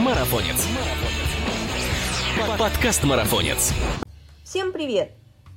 [0.00, 0.66] Марафонец.
[2.58, 3.74] Подкаст Марафонец.
[4.42, 5.12] Всем привет!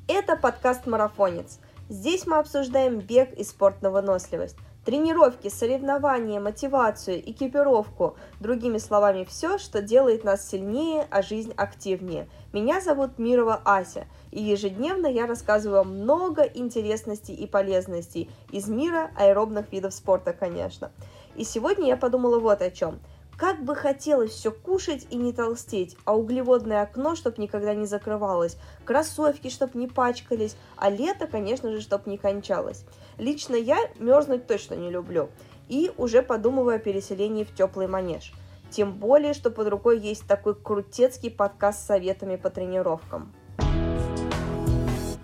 [0.09, 1.59] Это подкаст «Марафонец».
[1.87, 4.57] Здесь мы обсуждаем бег и спорт на выносливость.
[4.83, 12.27] Тренировки, соревнования, мотивацию, экипировку, другими словами, все, что делает нас сильнее, а жизнь активнее.
[12.51, 19.71] Меня зовут Мирова Ася, и ежедневно я рассказываю много интересностей и полезностей из мира аэробных
[19.71, 20.91] видов спорта, конечно.
[21.37, 22.99] И сегодня я подумала вот о чем–
[23.43, 28.55] как бы хотелось все кушать и не толстеть, а углеводное окно, чтобы никогда не закрывалось,
[28.85, 32.85] кроссовки, чтобы не пачкались, а лето, конечно же, чтобы не кончалось.
[33.17, 35.27] Лично я мерзнуть точно не люблю
[35.67, 38.31] и уже подумываю о переселении в теплый манеж.
[38.69, 43.33] Тем более, что под рукой есть такой крутецкий подкаст с советами по тренировкам.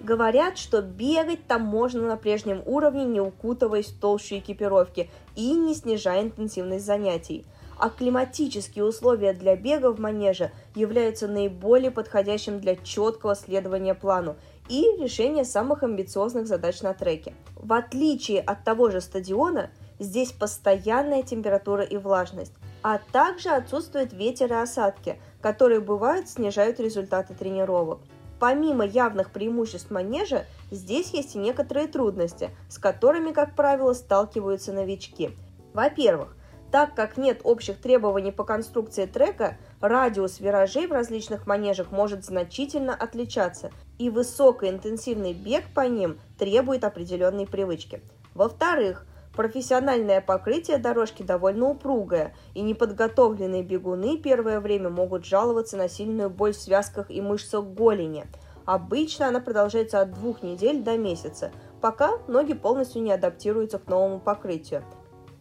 [0.02, 5.74] Говорят, что бегать там можно на прежнем уровне, не укутываясь в толщу экипировки и не
[5.74, 7.46] снижая интенсивность занятий–
[7.80, 14.36] а климатические условия для бега в манеже являются наиболее подходящим для четкого следования плану
[14.68, 17.34] и решения самых амбициозных задач на треке.
[17.56, 22.54] В отличие от того же стадиона, здесь постоянная температура и влажность,
[22.84, 28.00] а также отсутствует ветер и осадки, которые бывают снижают результаты тренировок.
[28.40, 35.32] Помимо явных преимуществ манежа, здесь есть и некоторые трудности, с которыми, как правило, сталкиваются новички.
[35.74, 36.36] Во-первых,
[36.72, 42.94] так как нет общих требований по конструкции трека, радиус виражей в различных манежах может значительно
[42.94, 48.02] отличаться, и высокоинтенсивный бег по ним требует определенной привычки.
[48.36, 56.30] Во-вторых, профессиональное покрытие дорожки довольно упругое, и неподготовленные бегуны первое время могут жаловаться на сильную
[56.30, 58.26] боль в связках и мышцах голени.
[58.66, 64.20] Обычно она продолжается от двух недель до месяца, пока ноги полностью не адаптируются к новому
[64.20, 64.84] покрытию–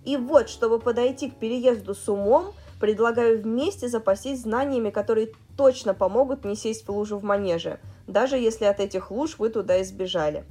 [0.05, 6.45] и вот, чтобы подойти к переезду с умом, предлагаю вместе запастись знаниями, которые точно помогут
[6.45, 10.45] не сесть в лужу в манеже, даже если от этих луж вы туда избежали.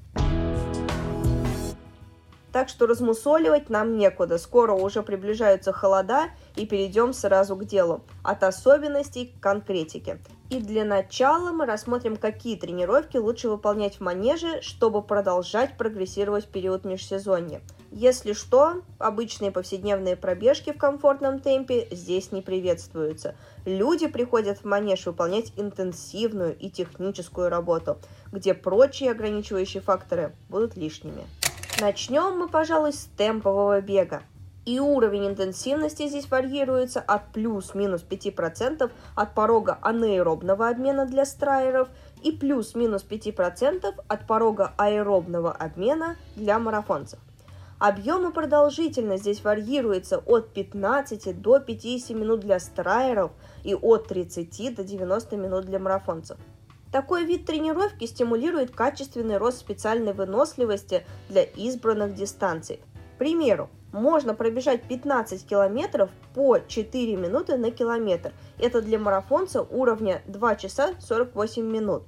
[2.51, 8.43] Так что размусоливать нам некуда, скоро уже приближаются холода и перейдем сразу к делу, от
[8.43, 10.19] особенностей к конкретике.
[10.49, 16.49] И для начала мы рассмотрим, какие тренировки лучше выполнять в манеже, чтобы продолжать прогрессировать в
[16.49, 17.61] период межсезонья–
[17.91, 23.35] если что, обычные повседневные пробежки в комфортном темпе здесь не приветствуются.
[23.65, 27.97] Люди приходят в манеж выполнять интенсивную и техническую работу,
[28.31, 31.25] где прочие ограничивающие факторы будут лишними.
[31.79, 34.23] Начнем мы, пожалуй, с темпового бега.
[34.65, 41.87] И уровень интенсивности здесь варьируется от плюс-минус 5% от порога анаэробного обмена для страйеров
[42.21, 47.19] и плюс-минус 5% от порога аэробного обмена для марафонцев.
[47.79, 53.31] Объем и продолжительность здесь варьируется от 15 до 50 минут для страйеров
[53.63, 56.37] и от 30 до 90 минут для марафонцев.
[56.91, 62.79] Такой вид тренировки стимулирует качественный рост специальной выносливости для избранных дистанций.
[63.15, 68.31] К примеру, можно пробежать 15 километров по 4 минуты на километр.
[68.57, 72.03] Это для марафонца уровня 2 часа 48 минут.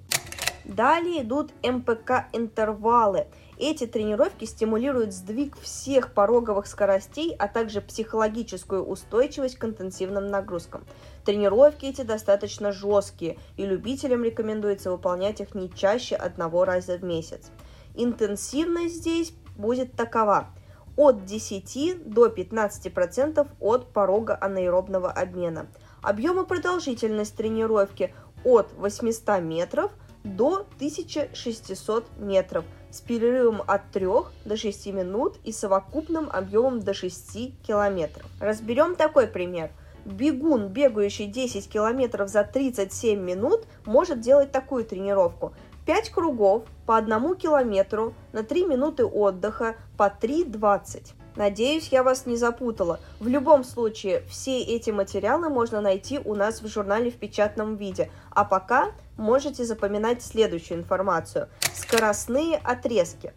[0.66, 3.28] Далее идут МПК-интервалы.
[3.60, 10.86] Эти тренировки стимулируют сдвиг всех пороговых скоростей, а также психологическую устойчивость к интенсивным нагрузкам.
[11.26, 17.52] Тренировки эти достаточно жесткие, и любителям рекомендуется выполнять их не чаще одного раза в месяц.
[17.96, 20.48] Интенсивность здесь будет такова
[20.96, 25.68] от 10 до 15% от порога анаэробного обмена.
[26.02, 28.14] Объем и продолжительность тренировки
[28.46, 29.92] от 800 метров
[30.36, 34.08] до 1600 метров– с перерывом от 3
[34.46, 38.26] до 6 минут и совокупным объемом до 6 километров.
[38.40, 39.72] Разберем такой пример.
[40.06, 45.54] Бегун, бегающий 10 километров за 37 минут, может делать такую тренировку.
[45.86, 51.14] 5 кругов по 1 километру на 3 минуты отдыха по 3.20.
[51.40, 53.00] Надеюсь, я вас не запутала.
[53.22, 58.12] В любом случае, все эти материалы можно найти у нас в журнале в печатном виде.
[58.32, 61.48] А пока можете запоминать следующую информацию.
[61.74, 63.32] Скоростные отрезки.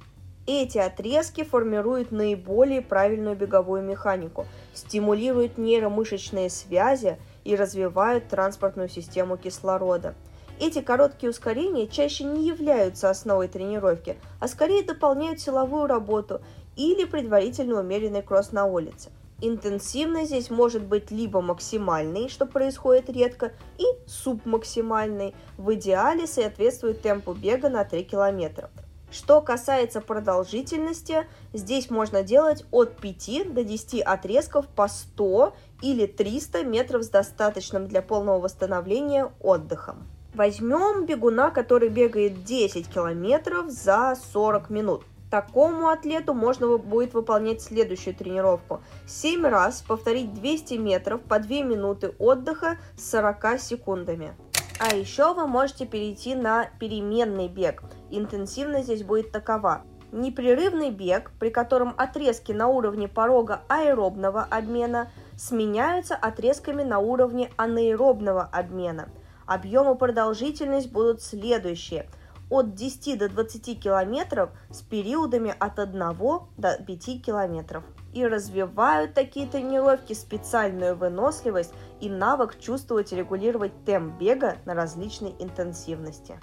[0.48, 10.16] Эти отрезки формируют наиболее правильную беговую механику, стимулируют нейромышечные связи и развивают транспортную систему кислорода.
[10.58, 16.40] Эти короткие ускорения чаще не являются основой тренировки, а скорее дополняют силовую работу
[16.76, 19.10] или предварительно умеренный кросс на улице.
[19.40, 25.34] Интенсивность здесь может быть либо максимальной, что происходит редко, и субмаксимальной.
[25.58, 28.70] В идеале соответствует темпу бега на 3 км.
[29.10, 36.64] Что касается продолжительности, здесь можно делать от 5 до 10 отрезков по 100 или 300
[36.64, 40.06] метров с достаточным для полного восстановления отдыхом.
[40.34, 45.02] Возьмем бегуна, который бегает 10 километров за 40 минут.
[45.32, 48.82] Такому атлету можно будет выполнять следующую тренировку.
[49.06, 54.36] 7 раз повторить 200 метров по 2 минуты отдыха с 40 секундами.
[54.78, 57.82] А еще вы можете перейти на переменный бег.
[58.10, 59.84] Интенсивность здесь будет такова.
[60.12, 68.50] Непрерывный бег, при котором отрезки на уровне порога аэробного обмена сменяются отрезками на уровне анаэробного
[68.52, 69.08] обмена.
[69.46, 72.06] Объем и продолжительность будут следующие–
[72.50, 75.98] от 10 до 20 километров с периодами от 1
[76.56, 77.84] до 5 километров.
[78.12, 85.34] И развивают такие тренировки специальную выносливость и навык чувствовать и регулировать темп бега на различной
[85.38, 86.38] интенсивности.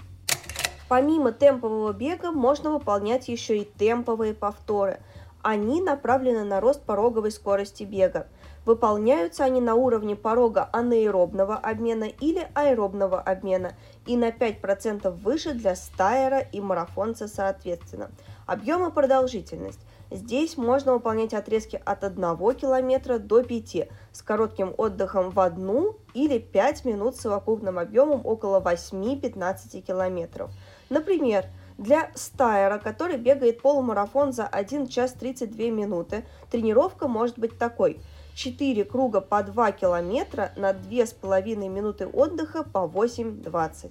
[0.88, 4.98] Помимо темпового бега можно выполнять еще и темповые повторы.
[5.42, 8.26] Они направлены на рост пороговой скорости бега.
[8.66, 13.72] Выполняются они на уровне порога анаэробного обмена или аэробного обмена
[14.06, 18.10] и на 5% выше для стайера и марафонца соответственно.
[18.46, 19.80] Объем и продолжительность.
[20.10, 22.16] Здесь можно выполнять отрезки от 1
[22.54, 28.60] км до 5 с коротким отдыхом в 1 или 5 минут с совокупным объемом около
[28.60, 30.50] 8-15 км.
[30.90, 31.46] Например,
[31.80, 38.00] для стайера, который бегает полумарафон за 1 час 32 минуты, тренировка может быть такой–
[38.34, 43.90] 4 круга по 2 километра на 2,5 минуты отдыха по 8,20.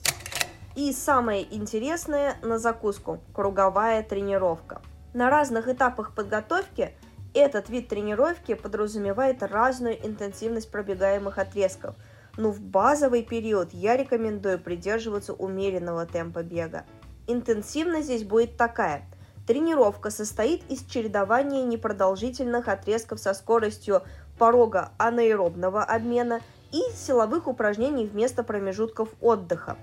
[0.75, 4.81] И самое интересное на закуску– круговая тренировка.
[5.13, 6.93] На разных этапах подготовки
[7.33, 11.95] этот вид тренировки подразумевает разную интенсивность пробегаемых отрезков,
[12.37, 16.85] но в базовый период я рекомендую придерживаться умеренного темпа бега.
[17.31, 19.09] Интенсивность здесь будет такая–
[19.49, 24.03] Тренировка состоит из чередования непродолжительных отрезков со скоростью
[24.37, 26.41] порога анаэробного обмена
[26.71, 29.75] и силовых упражнений вместо промежутков отдыха.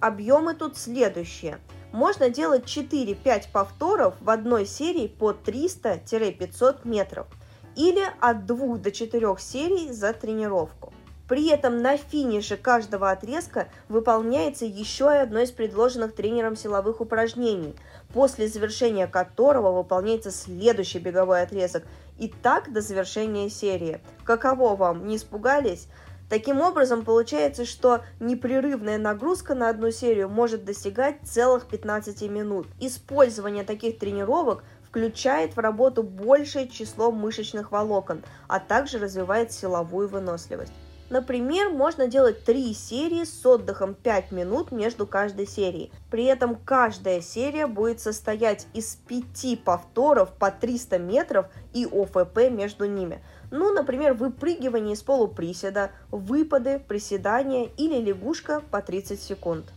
[0.00, 1.60] Объемы тут следующие.
[1.92, 7.26] Можно делать 4-5 повторов в одной серии по 300-500 метров
[7.74, 10.92] или от 2 до 4 серий за тренировку.
[11.28, 17.74] При этом на финише каждого отрезка выполняется еще одно из предложенных тренером силовых упражнений,
[18.12, 21.82] после завершения которого выполняется следующий беговой отрезок,
[22.18, 24.00] и так до завершения серии.
[24.24, 25.88] Каково вам, не испугались?
[26.28, 32.66] Таким образом, получается, что непрерывная нагрузка на одну серию может достигать целых 15 минут.
[32.80, 40.72] Использование таких тренировок включает в работу большее число мышечных волокон, а также развивает силовую выносливость.
[41.08, 45.92] Например, можно делать три серии с отдыхом 5 минут между каждой серией.
[46.10, 52.86] При этом каждая серия будет состоять из 5 повторов по 300 метров и ОФП между
[52.86, 53.22] ними.
[53.52, 59.72] Ну, например, выпрыгивание из полуприседа, выпады, приседания или лягушка по 30 секунд.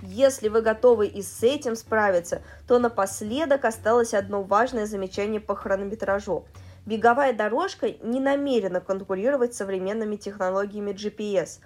[0.00, 6.44] Если вы готовы и с этим справиться, то напоследок осталось одно важное замечание по хронометражу–
[6.88, 11.58] Беговая дорожка не намерена конкурировать с современными технологиями GPS.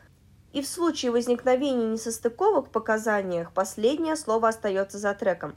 [0.52, 5.54] И в случае возникновения несостыковок в показаниях последнее слово остается за треком.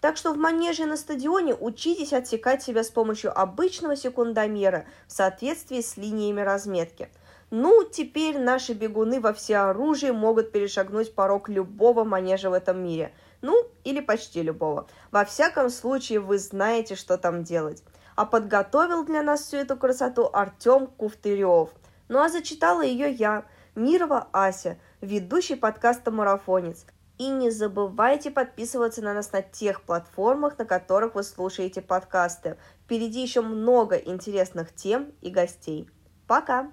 [0.00, 5.82] Так что в манеже на стадионе учитесь отсекать себя с помощью обычного секундомера в соответствии
[5.82, 7.10] с линиями разметки.
[7.50, 13.12] Ну, теперь наши бегуны во всеоружии могут перешагнуть порог любого манежа в этом мире.
[13.42, 14.86] Ну, или почти любого.
[15.10, 17.82] Во всяком случае, вы знаете, что там делать
[18.16, 21.70] а подготовил для нас всю эту красоту Артем Куфтырев.
[22.08, 26.84] Ну а зачитала ее я, Мирова Ася, ведущий подкаста «Марафонец».
[27.18, 32.56] И не забывайте подписываться на нас на тех платформах, на которых вы слушаете подкасты.
[32.84, 35.88] Впереди еще много интересных тем и гостей.
[36.26, 36.70] Пока!